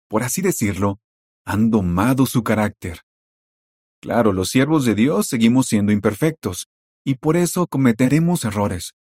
Por 0.07 0.23
así 0.23 0.41
decirlo, 0.41 1.01
han 1.43 1.69
domado 1.69 2.25
su 2.25 2.45
carácter. 2.45 3.01
Claro, 4.01 4.31
los 4.31 4.49
siervos 4.49 4.85
de 4.85 4.95
Dios 4.95 5.27
seguimos 5.27 5.67
siendo 5.67 5.91
imperfectos, 5.91 6.67
y 7.03 7.15
por 7.15 7.35
eso 7.37 7.67
cometeremos 7.67 8.45
errores. 8.45 8.93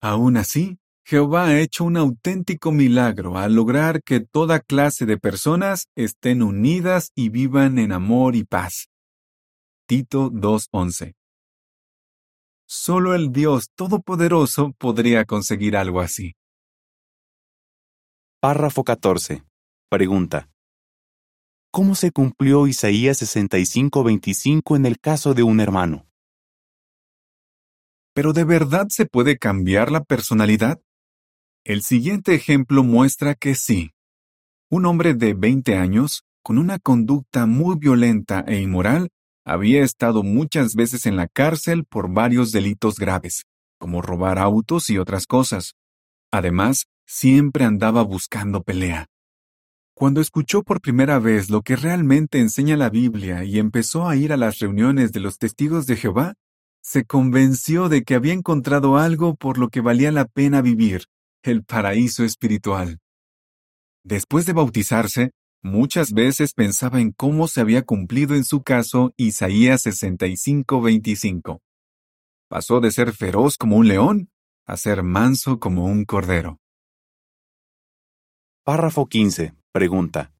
Aún 0.00 0.36
así, 0.36 0.78
Jehová 1.04 1.46
ha 1.46 1.60
hecho 1.60 1.84
un 1.84 1.96
auténtico 1.96 2.72
milagro 2.72 3.36
al 3.36 3.54
lograr 3.54 4.02
que 4.02 4.20
toda 4.20 4.60
clase 4.60 5.06
de 5.06 5.18
personas 5.18 5.88
estén 5.96 6.42
unidas 6.42 7.10
y 7.14 7.28
vivan 7.28 7.78
en 7.78 7.92
amor 7.92 8.36
y 8.36 8.44
paz. 8.44 8.88
Tito 9.86 10.30
2.11 10.30 11.14
Solo 12.66 13.14
el 13.14 13.32
Dios 13.32 13.68
Todopoderoso 13.74 14.72
podría 14.78 15.24
conseguir 15.24 15.76
algo 15.76 16.00
así. 16.00 16.34
Párrafo 18.40 18.82
14. 18.82 19.44
Pregunta. 19.90 20.51
¿Cómo 21.74 21.94
se 21.94 22.12
cumplió 22.12 22.66
Isaías 22.66 23.16
65:25 23.16 24.76
en 24.76 24.84
el 24.84 24.98
caso 24.98 25.32
de 25.32 25.42
un 25.42 25.58
hermano? 25.58 26.06
¿Pero 28.12 28.34
de 28.34 28.44
verdad 28.44 28.88
se 28.90 29.06
puede 29.06 29.38
cambiar 29.38 29.90
la 29.90 30.04
personalidad? 30.04 30.82
El 31.64 31.80
siguiente 31.82 32.34
ejemplo 32.34 32.84
muestra 32.84 33.34
que 33.34 33.54
sí. 33.54 33.92
Un 34.70 34.84
hombre 34.84 35.14
de 35.14 35.32
20 35.32 35.76
años, 35.76 36.24
con 36.42 36.58
una 36.58 36.78
conducta 36.78 37.46
muy 37.46 37.78
violenta 37.78 38.44
e 38.46 38.60
inmoral, 38.60 39.08
había 39.42 39.82
estado 39.82 40.22
muchas 40.22 40.74
veces 40.74 41.06
en 41.06 41.16
la 41.16 41.26
cárcel 41.26 41.86
por 41.86 42.12
varios 42.12 42.52
delitos 42.52 42.96
graves, 42.96 43.44
como 43.78 44.02
robar 44.02 44.38
autos 44.38 44.90
y 44.90 44.98
otras 44.98 45.24
cosas. 45.24 45.72
Además, 46.30 46.84
siempre 47.06 47.64
andaba 47.64 48.02
buscando 48.02 48.62
pelea. 48.62 49.06
Cuando 50.02 50.20
escuchó 50.20 50.64
por 50.64 50.80
primera 50.80 51.20
vez 51.20 51.48
lo 51.48 51.62
que 51.62 51.76
realmente 51.76 52.40
enseña 52.40 52.76
la 52.76 52.90
Biblia 52.90 53.44
y 53.44 53.60
empezó 53.60 54.08
a 54.08 54.16
ir 54.16 54.32
a 54.32 54.36
las 54.36 54.58
reuniones 54.58 55.12
de 55.12 55.20
los 55.20 55.38
testigos 55.38 55.86
de 55.86 55.94
Jehová, 55.94 56.34
se 56.82 57.04
convenció 57.04 57.88
de 57.88 58.02
que 58.02 58.16
había 58.16 58.32
encontrado 58.32 58.96
algo 58.98 59.36
por 59.36 59.58
lo 59.58 59.68
que 59.68 59.80
valía 59.80 60.10
la 60.10 60.24
pena 60.24 60.60
vivir, 60.60 61.04
el 61.44 61.62
paraíso 61.62 62.24
espiritual. 62.24 62.98
Después 64.02 64.44
de 64.44 64.54
bautizarse, 64.54 65.30
muchas 65.62 66.12
veces 66.12 66.52
pensaba 66.52 67.00
en 67.00 67.12
cómo 67.12 67.46
se 67.46 67.60
había 67.60 67.82
cumplido 67.82 68.34
en 68.34 68.42
su 68.42 68.64
caso 68.64 69.12
Isaías 69.16 69.82
65:25. 69.82 71.60
Pasó 72.48 72.80
de 72.80 72.90
ser 72.90 73.12
feroz 73.12 73.56
como 73.56 73.76
un 73.76 73.86
león 73.86 74.30
a 74.66 74.76
ser 74.76 75.04
manso 75.04 75.60
como 75.60 75.84
un 75.84 76.04
cordero. 76.04 76.58
Párrafo 78.64 79.06
15. 79.06 79.61
Pregunta. 79.72 80.34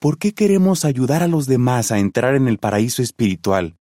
¿Por 0.00 0.18
qué 0.18 0.34
queremos 0.34 0.84
ayudar 0.84 1.22
a 1.22 1.28
los 1.28 1.46
demás 1.46 1.92
a 1.92 2.00
entrar 2.00 2.34
en 2.34 2.48
el 2.48 2.58
paraíso 2.58 3.02
espiritual? 3.02 3.78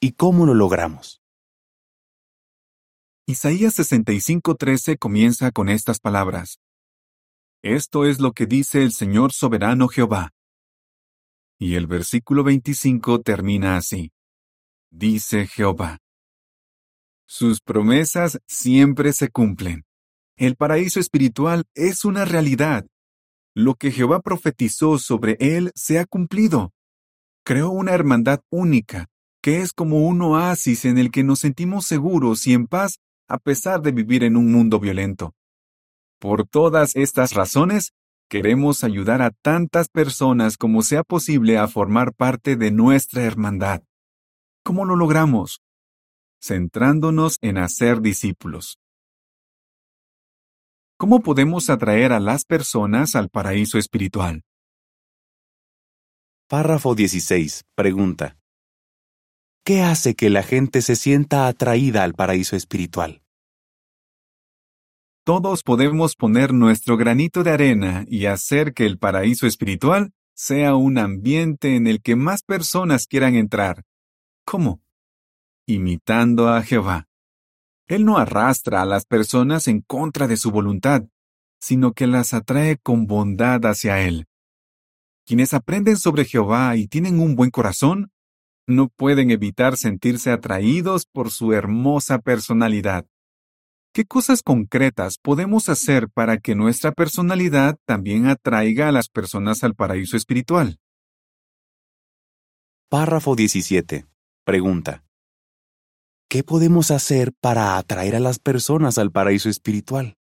¿Y 0.00 0.12
cómo 0.12 0.44
lo 0.44 0.52
logramos? 0.52 1.22
Isaías 3.26 3.74
65:13 3.78 4.98
comienza 4.98 5.50
con 5.50 5.70
estas 5.70 5.98
palabras. 5.98 6.60
Esto 7.62 8.04
es 8.04 8.20
lo 8.20 8.32
que 8.32 8.44
dice 8.44 8.82
el 8.82 8.92
Señor 8.92 9.32
soberano 9.32 9.88
Jehová. 9.88 10.30
Y 11.58 11.76
el 11.76 11.86
versículo 11.86 12.44
25 12.44 13.22
termina 13.22 13.78
así. 13.78 14.12
Dice 14.90 15.46
Jehová. 15.46 16.00
Sus 17.26 17.62
promesas 17.62 18.40
siempre 18.46 19.14
se 19.14 19.30
cumplen. 19.30 19.84
El 20.36 20.56
paraíso 20.56 21.00
espiritual 21.00 21.64
es 21.74 22.04
una 22.04 22.26
realidad. 22.26 22.86
Lo 23.54 23.74
que 23.74 23.90
Jehová 23.90 24.20
profetizó 24.20 24.98
sobre 24.98 25.36
él 25.40 25.72
se 25.74 25.98
ha 25.98 26.06
cumplido. 26.06 26.72
Creó 27.44 27.70
una 27.70 27.92
hermandad 27.92 28.40
única, 28.50 29.08
que 29.42 29.60
es 29.60 29.72
como 29.72 30.06
un 30.06 30.22
oasis 30.22 30.84
en 30.84 30.98
el 30.98 31.10
que 31.10 31.24
nos 31.24 31.40
sentimos 31.40 31.86
seguros 31.86 32.46
y 32.46 32.54
en 32.54 32.66
paz 32.66 32.98
a 33.28 33.38
pesar 33.38 33.80
de 33.80 33.92
vivir 33.92 34.24
en 34.24 34.36
un 34.36 34.50
mundo 34.50 34.80
violento. 34.80 35.34
Por 36.18 36.46
todas 36.46 36.96
estas 36.96 37.32
razones, 37.32 37.92
queremos 38.28 38.82
ayudar 38.82 39.22
a 39.22 39.30
tantas 39.30 39.88
personas 39.88 40.56
como 40.56 40.82
sea 40.82 41.04
posible 41.04 41.56
a 41.56 41.68
formar 41.68 42.12
parte 42.12 42.56
de 42.56 42.72
nuestra 42.72 43.22
hermandad. 43.22 43.82
¿Cómo 44.64 44.84
lo 44.84 44.96
logramos? 44.96 45.62
Centrándonos 46.42 47.38
en 47.40 47.56
hacer 47.56 48.00
discípulos. 48.00 48.79
¿Cómo 51.00 51.20
podemos 51.20 51.70
atraer 51.70 52.12
a 52.12 52.20
las 52.20 52.44
personas 52.44 53.16
al 53.16 53.30
paraíso 53.30 53.78
espiritual? 53.78 54.42
Párrafo 56.46 56.94
16. 56.94 57.64
Pregunta. 57.74 58.36
¿Qué 59.64 59.80
hace 59.80 60.14
que 60.14 60.28
la 60.28 60.42
gente 60.42 60.82
se 60.82 60.96
sienta 60.96 61.48
atraída 61.48 62.04
al 62.04 62.12
paraíso 62.12 62.54
espiritual? 62.54 63.22
Todos 65.24 65.62
podemos 65.62 66.16
poner 66.16 66.52
nuestro 66.52 66.98
granito 66.98 67.44
de 67.44 67.52
arena 67.52 68.04
y 68.06 68.26
hacer 68.26 68.74
que 68.74 68.84
el 68.84 68.98
paraíso 68.98 69.46
espiritual 69.46 70.12
sea 70.34 70.74
un 70.74 70.98
ambiente 70.98 71.76
en 71.76 71.86
el 71.86 72.02
que 72.02 72.14
más 72.14 72.42
personas 72.42 73.06
quieran 73.06 73.36
entrar. 73.36 73.84
¿Cómo? 74.44 74.82
Imitando 75.66 76.50
a 76.50 76.62
Jehová. 76.62 77.09
Él 77.90 78.04
no 78.04 78.18
arrastra 78.18 78.82
a 78.82 78.84
las 78.84 79.04
personas 79.04 79.66
en 79.66 79.80
contra 79.80 80.28
de 80.28 80.36
su 80.36 80.52
voluntad, 80.52 81.02
sino 81.60 81.92
que 81.92 82.06
las 82.06 82.34
atrae 82.34 82.78
con 82.78 83.08
bondad 83.08 83.66
hacia 83.66 84.00
Él. 84.00 84.28
Quienes 85.26 85.54
aprenden 85.54 85.96
sobre 85.96 86.24
Jehová 86.24 86.76
y 86.76 86.86
tienen 86.86 87.18
un 87.18 87.34
buen 87.34 87.50
corazón, 87.50 88.12
no 88.68 88.90
pueden 88.90 89.32
evitar 89.32 89.76
sentirse 89.76 90.30
atraídos 90.30 91.04
por 91.04 91.32
su 91.32 91.52
hermosa 91.52 92.20
personalidad. 92.20 93.06
¿Qué 93.92 94.04
cosas 94.04 94.44
concretas 94.44 95.18
podemos 95.18 95.68
hacer 95.68 96.08
para 96.08 96.38
que 96.38 96.54
nuestra 96.54 96.92
personalidad 96.92 97.76
también 97.86 98.28
atraiga 98.28 98.88
a 98.88 98.92
las 98.92 99.08
personas 99.08 99.64
al 99.64 99.74
paraíso 99.74 100.16
espiritual? 100.16 100.78
Párrafo 102.88 103.34
17. 103.34 104.06
Pregunta. 104.44 105.02
¿Qué 106.30 106.44
podemos 106.44 106.92
hacer 106.92 107.32
para 107.40 107.76
atraer 107.76 108.14
a 108.14 108.20
las 108.20 108.38
personas 108.38 108.98
al 108.98 109.10
paraíso 109.10 109.48
espiritual? 109.48 110.14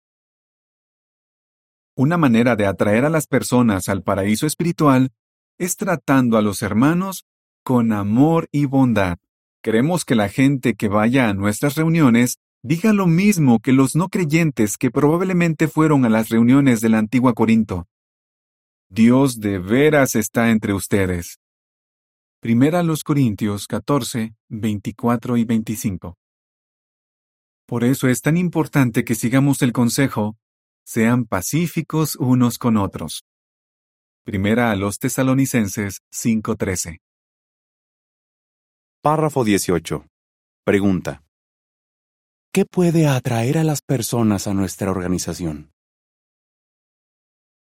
Una 1.94 2.16
manera 2.16 2.57
de 2.57 2.64
atraer 2.64 3.05
a 3.05 3.11
las 3.11 3.27
personas 3.27 3.90
al 3.90 4.03
paraíso 4.03 4.47
espiritual 4.47 5.11
es 5.59 5.77
tratando 5.77 6.38
a 6.38 6.40
los 6.40 6.62
hermanos 6.62 7.27
con 7.62 7.92
amor 7.92 8.49
y 8.53 8.64
bondad. 8.64 9.18
Queremos 9.62 10.07
que 10.07 10.14
la 10.14 10.31
gente 10.31 10.77
que 10.77 10.88
vaya 10.88 11.29
a 11.29 11.35
nuestras 11.35 11.75
reuniones 11.75 12.38
diga 12.62 12.94
lo 12.94 13.07
mismo 13.07 13.61
que 13.61 13.73
los 13.73 13.94
no 13.94 14.09
creyentes 14.09 14.79
que 14.79 14.90
probablemente 14.90 15.68
fueron 15.68 16.07
a 16.07 16.09
las 16.09 16.31
reuniones 16.31 16.81
de 16.81 16.88
la 16.88 17.01
antigua 17.01 17.35
Corinto. 17.35 17.87
Dios 18.88 19.40
de 19.40 19.59
veras 19.59 20.14
está 20.14 20.49
entre 20.49 20.73
ustedes. 20.73 21.38
Primera 22.40 22.85
los 22.85 23.03
Corintios 23.03 23.66
14, 23.66 24.37
24 24.48 25.37
y 25.38 25.44
25. 25.44 26.16
Por 27.66 27.83
eso 27.83 28.07
es 28.07 28.22
tan 28.22 28.37
importante 28.37 29.05
que 29.05 29.16
sigamos 29.16 29.61
el 29.62 29.72
consejo, 29.72 30.37
sean 30.85 31.24
pacíficos 31.24 32.14
unos 32.14 32.59
con 32.59 32.77
otros. 32.77 33.24
Primera 34.24 34.70
a 34.70 34.77
los 34.77 35.01
tesalonicenses 35.01 35.98
5:13. 36.12 37.01
Párrafo 39.03 39.42
18. 39.42 40.07
Pregunta. 40.64 41.24
¿Qué 42.53 42.64
puede 42.64 43.09
atraer 43.09 43.59
a 43.59 43.64
las 43.64 43.83
personas 43.83 44.46
a 44.46 44.55
nuestra 44.55 44.92
organización? 44.92 45.72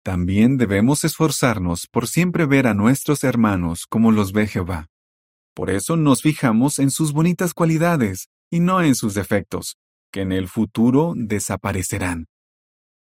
También 0.06 0.56
debemos 0.56 1.02
esforzarnos 1.02 1.88
por 1.88 2.06
siempre 2.06 2.46
ver 2.46 2.68
a 2.68 2.74
nuestros 2.74 3.24
hermanos 3.24 3.86
como 3.88 4.12
los 4.12 4.30
ve 4.32 4.46
Jehová. 4.46 4.86
Por 5.52 5.68
eso 5.68 5.96
nos 5.96 6.22
fijamos 6.22 6.78
en 6.78 6.92
sus 6.92 7.12
bonitas 7.12 7.52
cualidades 7.52 8.28
y 8.48 8.60
no 8.60 8.80
en 8.82 8.94
sus 8.94 9.14
defectos, 9.14 9.78
que 10.12 10.20
en 10.20 10.30
el 10.30 10.46
futuro 10.46 11.12
desaparecerán. 11.16 12.28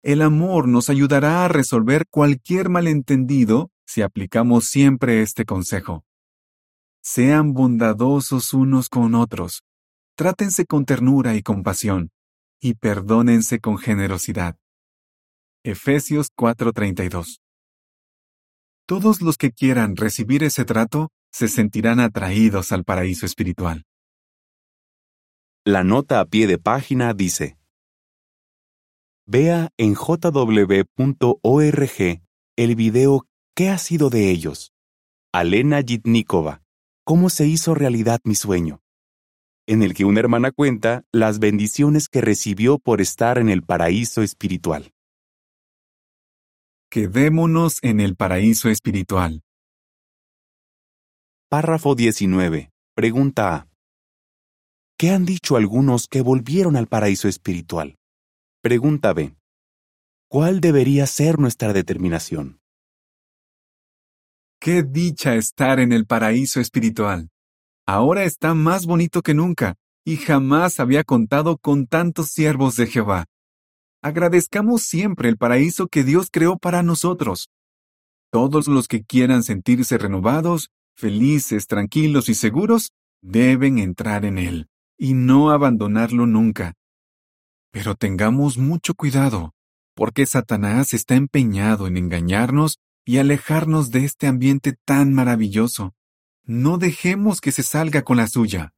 El 0.03 0.21
amor 0.21 0.67
nos 0.67 0.89
ayudará 0.89 1.45
a 1.45 1.47
resolver 1.47 2.05
cualquier 2.09 2.67
malentendido 2.67 3.71
si 3.88 4.01
aplicamos 4.01 4.65
siempre 4.65 5.21
este 5.21 5.45
consejo. 5.45 6.03
Sean 7.01 7.53
bondadosos 7.53 8.53
unos 8.53 8.89
con 8.89 9.15
otros, 9.15 9.63
trátense 10.17 10.65
con 10.65 10.83
ternura 10.83 11.35
y 11.35 11.43
compasión, 11.43 12.12
y 12.59 12.73
perdónense 12.73 13.62
con 13.62 13.77
generosidad. 13.77 14.57
Efesios 15.65 16.29
4:32 16.37 17.41
Todos 18.85 19.21
los 19.21 19.35
que 19.35 19.51
quieran 19.51 19.97
recibir 19.97 20.41
ese 20.43 20.63
trato 20.63 21.09
se 21.33 21.49
sentirán 21.49 21.99
atraídos 21.99 22.71
al 22.71 22.85
paraíso 22.85 23.25
espiritual. 23.25 23.83
La 25.65 25.83
nota 25.83 26.21
a 26.21 26.25
pie 26.25 26.47
de 26.47 26.59
página 26.59 27.13
dice, 27.13 27.57
Vea 29.27 29.69
en 29.77 29.95
jw.org 29.95 30.87
el 32.55 32.75
video 32.75 33.25
¿Qué 33.53 33.69
ha 33.69 33.77
sido 33.77 34.09
de 34.09 34.31
ellos? 34.31 34.71
Alena 35.33 35.81
Yitnikova, 35.81 36.63
¿Cómo 37.03 37.29
se 37.29 37.47
hizo 37.47 37.75
realidad 37.75 38.21
mi 38.23 38.35
sueño? 38.35 38.79
en 39.67 39.83
el 39.83 39.93
que 39.93 40.05
una 40.05 40.21
hermana 40.21 40.51
cuenta 40.51 41.03
las 41.11 41.37
bendiciones 41.37 42.07
que 42.07 42.21
recibió 42.21 42.79
por 42.79 43.01
estar 43.01 43.37
en 43.37 43.49
el 43.49 43.61
paraíso 43.61 44.23
espiritual. 44.23 44.93
Quedémonos 46.91 47.78
en 47.84 47.99
el 47.99 48.15
paraíso 48.15 48.67
espiritual. 48.67 49.43
Párrafo 51.47 51.93
19. 51.93 52.71
Pregunta 52.95 53.54
A. 53.54 53.67
¿Qué 54.97 55.12
han 55.12 55.23
dicho 55.23 55.56
algunos 55.56 56.08
que 56.08 56.21
volvieron 56.21 56.75
al 56.75 56.88
paraíso 56.88 57.28
espiritual? 57.28 57.99
Pregunta 58.63 59.13
B. 59.13 59.36
¿Cuál 60.32 60.62
debería 60.62 61.06
ser 61.06 61.38
nuestra 61.38 61.73
determinación? 61.73 62.60
Qué 64.60 64.82
dicha 64.82 65.36
estar 65.36 65.80
en 65.80 65.93
el 65.93 66.08
paraíso 66.08 66.60
espiritual. 66.60 67.30
Ahora 67.86 68.23
está 68.23 68.56
más 68.56 68.88
bonito 68.88 69.21
que 69.21 69.36
nunca, 69.36 69.75
y 70.04 70.17
jamás 70.17 70.80
había 70.80 71.04
contado 71.04 71.60
con 71.60 71.86
tantos 71.86 72.32
siervos 72.32 72.78
de 72.78 72.88
Jehová. 72.88 73.28
Agradezcamos 74.01 74.83
siempre 74.83 75.27
el 75.27 75.38
paraíso 75.38 75.88
que 75.88 76.05
Dios 76.05 76.29
creó 76.31 76.57
para 76.57 76.83
nosotros. 76.83 77.49
Todos 78.31 78.67
los 78.67 78.88
que 78.88 79.03
quieran 79.03 79.43
sentirse 79.43 79.97
renovados, 79.97 80.69
felices, 80.95 81.67
tranquilos 81.67 82.29
y 82.29 82.35
seguros, 82.35 82.91
deben 83.21 83.77
entrar 83.77 84.23
en 84.23 84.38
él, 84.38 84.69
y 84.97 85.15
no 85.15 85.49
abandonarlo 85.49 86.25
nunca. 86.27 86.75
Pero 87.71 87.95
tengamos 87.95 88.57
mucho 88.57 88.93
cuidado, 88.93 89.53
porque 89.95 90.25
Satanás 90.25 90.93
está 90.93 91.15
empeñado 91.15 91.85
en 91.85 91.97
engañarnos 91.97 92.79
y 93.03 93.17
alejarnos 93.17 93.91
de 93.91 94.05
este 94.05 94.27
ambiente 94.27 94.77
tan 94.85 95.13
maravilloso. 95.13 95.93
No 96.45 96.77
dejemos 96.77 97.41
que 97.41 97.51
se 97.51 97.63
salga 97.63 98.03
con 98.03 98.17
la 98.17 98.27
suya. 98.27 98.71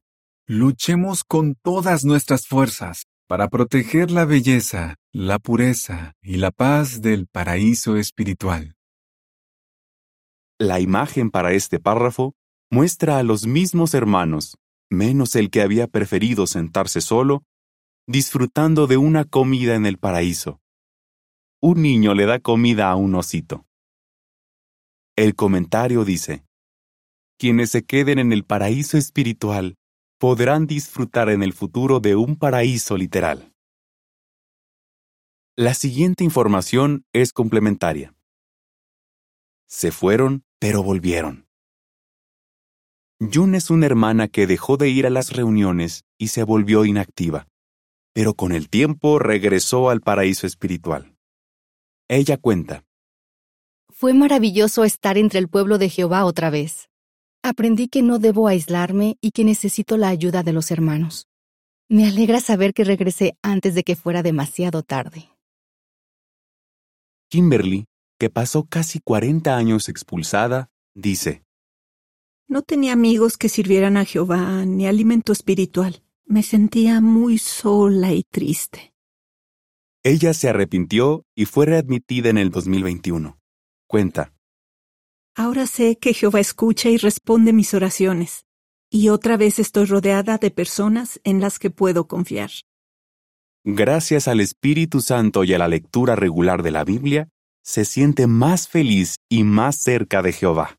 Luchemos 0.48 1.22
con 1.22 1.54
todas 1.54 2.04
nuestras 2.04 2.48
fuerzas 2.48 3.06
para 3.26 3.48
proteger 3.48 4.10
la 4.10 4.24
belleza, 4.24 4.96
la 5.12 5.38
pureza 5.38 6.14
y 6.22 6.36
la 6.36 6.50
paz 6.50 7.00
del 7.00 7.26
paraíso 7.26 7.96
espiritual. 7.96 8.76
La 10.58 10.80
imagen 10.80 11.30
para 11.30 11.52
este 11.52 11.80
párrafo 11.80 12.34
muestra 12.70 13.18
a 13.18 13.22
los 13.22 13.46
mismos 13.46 13.94
hermanos, 13.94 14.56
menos 14.90 15.34
el 15.36 15.50
que 15.50 15.62
había 15.62 15.86
preferido 15.86 16.46
sentarse 16.46 17.00
solo, 17.00 17.44
disfrutando 18.06 18.86
de 18.86 18.96
una 18.96 19.24
comida 19.24 19.74
en 19.74 19.86
el 19.86 19.98
paraíso. 19.98 20.60
Un 21.60 21.82
niño 21.82 22.14
le 22.14 22.26
da 22.26 22.40
comida 22.40 22.90
a 22.90 22.96
un 22.96 23.14
osito. 23.14 23.66
El 25.16 25.34
comentario 25.34 26.04
dice, 26.04 26.44
quienes 27.38 27.70
se 27.70 27.84
queden 27.84 28.18
en 28.18 28.32
el 28.32 28.44
paraíso 28.44 28.96
espiritual 28.96 29.76
podrán 30.22 30.68
disfrutar 30.68 31.30
en 31.30 31.42
el 31.42 31.52
futuro 31.52 31.98
de 31.98 32.14
un 32.14 32.36
paraíso 32.36 32.96
literal. 32.96 33.52
La 35.56 35.74
siguiente 35.74 36.22
información 36.22 37.04
es 37.12 37.32
complementaria. 37.32 38.14
Se 39.66 39.90
fueron, 39.90 40.44
pero 40.60 40.84
volvieron. 40.84 41.48
Jun 43.18 43.56
es 43.56 43.68
una 43.68 43.86
hermana 43.86 44.28
que 44.28 44.46
dejó 44.46 44.76
de 44.76 44.90
ir 44.90 45.08
a 45.08 45.10
las 45.10 45.32
reuniones 45.32 46.04
y 46.18 46.28
se 46.28 46.44
volvió 46.44 46.84
inactiva, 46.84 47.48
pero 48.12 48.34
con 48.34 48.52
el 48.52 48.68
tiempo 48.68 49.18
regresó 49.18 49.90
al 49.90 50.02
paraíso 50.02 50.46
espiritual. 50.46 51.16
Ella 52.06 52.36
cuenta. 52.36 52.84
Fue 53.90 54.14
maravilloso 54.14 54.84
estar 54.84 55.18
entre 55.18 55.40
el 55.40 55.48
pueblo 55.48 55.78
de 55.78 55.88
Jehová 55.88 56.26
otra 56.26 56.48
vez. 56.50 56.91
Aprendí 57.44 57.88
que 57.88 58.02
no 58.02 58.20
debo 58.20 58.46
aislarme 58.46 59.18
y 59.20 59.32
que 59.32 59.42
necesito 59.42 59.96
la 59.96 60.08
ayuda 60.08 60.44
de 60.44 60.52
los 60.52 60.70
hermanos. 60.70 61.26
Me 61.88 62.06
alegra 62.06 62.40
saber 62.40 62.72
que 62.72 62.84
regresé 62.84 63.36
antes 63.42 63.74
de 63.74 63.82
que 63.82 63.96
fuera 63.96 64.22
demasiado 64.22 64.84
tarde. 64.84 65.28
Kimberly, 67.28 67.86
que 68.18 68.30
pasó 68.30 68.64
casi 68.64 69.00
40 69.00 69.56
años 69.56 69.88
expulsada, 69.88 70.70
dice, 70.94 71.42
No 72.46 72.62
tenía 72.62 72.92
amigos 72.92 73.36
que 73.36 73.48
sirvieran 73.48 73.96
a 73.96 74.04
Jehová 74.04 74.64
ni 74.64 74.86
alimento 74.86 75.32
espiritual. 75.32 76.04
Me 76.24 76.44
sentía 76.44 77.00
muy 77.00 77.38
sola 77.38 78.12
y 78.12 78.22
triste. 78.22 78.94
Ella 80.04 80.32
se 80.34 80.48
arrepintió 80.48 81.24
y 81.34 81.46
fue 81.46 81.66
readmitida 81.66 82.30
en 82.30 82.38
el 82.38 82.50
2021. 82.50 83.38
Cuenta. 83.88 84.32
Ahora 85.34 85.66
sé 85.66 85.96
que 85.96 86.12
Jehová 86.12 86.40
escucha 86.40 86.90
y 86.90 86.98
responde 86.98 87.54
mis 87.54 87.72
oraciones, 87.72 88.44
y 88.90 89.08
otra 89.08 89.38
vez 89.38 89.58
estoy 89.58 89.86
rodeada 89.86 90.36
de 90.36 90.50
personas 90.50 91.20
en 91.24 91.40
las 91.40 91.58
que 91.58 91.70
puedo 91.70 92.06
confiar. 92.06 92.50
Gracias 93.64 94.28
al 94.28 94.40
Espíritu 94.40 95.00
Santo 95.00 95.44
y 95.44 95.54
a 95.54 95.58
la 95.58 95.68
lectura 95.68 96.16
regular 96.16 96.62
de 96.62 96.72
la 96.72 96.84
Biblia, 96.84 97.28
se 97.62 97.86
siente 97.86 98.26
más 98.26 98.68
feliz 98.68 99.16
y 99.30 99.44
más 99.44 99.76
cerca 99.76 100.20
de 100.20 100.32
Jehová. 100.32 100.76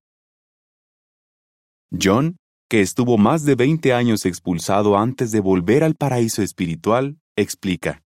John, 1.91 2.37
que 2.69 2.81
estuvo 2.81 3.17
más 3.17 3.45
de 3.45 3.55
20 3.55 3.93
años 3.93 4.25
expulsado 4.25 4.97
antes 4.97 5.31
de 5.31 5.39
volver 5.39 5.83
al 5.83 5.95
paraíso 5.95 6.43
espiritual, 6.43 7.17
explica. 7.35 8.03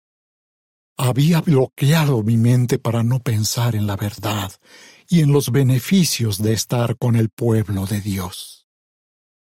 Había 0.97 1.41
bloqueado 1.41 2.23
mi 2.23 2.37
mente 2.37 2.79
para 2.79 3.03
no 3.03 3.21
pensar 3.21 3.75
en 3.75 3.87
la 3.87 3.97
verdad 3.97 4.53
y 5.13 5.23
en 5.23 5.33
los 5.33 5.51
beneficios 5.51 6.41
de 6.41 6.53
estar 6.53 6.97
con 6.97 7.17
el 7.17 7.31
pueblo 7.31 7.85
de 7.85 8.01
Dios. 8.01 8.69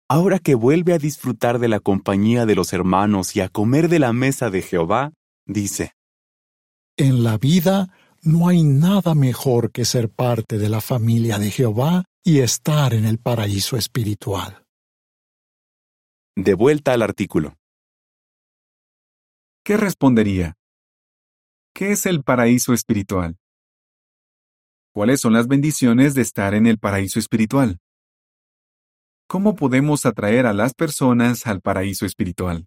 Ahora 0.09 0.37
que 0.37 0.53
vuelve 0.53 0.93
a 0.93 0.97
disfrutar 0.97 1.59
de 1.59 1.69
la 1.69 1.79
compañía 1.79 2.45
de 2.45 2.55
los 2.55 2.73
hermanos 2.73 3.35
y 3.37 3.39
a 3.39 3.47
comer 3.47 3.87
de 3.87 3.99
la 3.99 4.11
mesa 4.11 4.49
de 4.49 4.61
Jehová, 4.61 5.13
dice, 5.47 5.93
En 6.97 7.23
la 7.23 7.37
vida 7.37 7.87
no 8.21 8.49
hay 8.49 8.63
nada 8.63 9.15
mejor 9.15 9.71
que 9.71 9.85
ser 9.85 10.09
parte 10.09 10.57
de 10.57 10.67
la 10.67 10.81
familia 10.81 11.39
de 11.39 11.49
Jehová 11.49 12.03
y 12.21 12.39
estar 12.39 12.93
en 12.93 13.05
el 13.05 13.17
paraíso 13.17 13.77
espiritual. 13.77 14.65
De 16.35 16.53
vuelta 16.53 16.91
al 16.91 17.01
artículo. 17.01 17.55
¿Qué 19.63 19.77
respondería? 19.77 20.57
¿Qué 21.73 21.93
es 21.93 22.05
el 22.05 22.23
paraíso 22.23 22.73
espiritual? 22.73 23.37
¿Cuáles 24.95 25.19
son 25.19 25.33
las 25.33 25.49
bendiciones 25.49 26.13
de 26.13 26.21
estar 26.21 26.53
en 26.53 26.65
el 26.67 26.79
paraíso 26.79 27.19
espiritual? 27.19 27.79
¿Cómo 29.27 29.57
podemos 29.57 30.05
atraer 30.05 30.45
a 30.45 30.53
las 30.53 30.73
personas 30.73 31.47
al 31.47 31.59
paraíso 31.59 32.05
espiritual? 32.05 32.65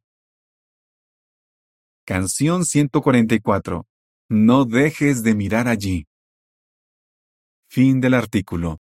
Canción 2.05 2.67
144. 2.67 3.87
No 4.29 4.67
dejes 4.67 5.23
de 5.23 5.35
mirar 5.35 5.69
allí. 5.69 6.05
Fin 7.67 7.99
del 7.99 8.13
artículo. 8.13 8.77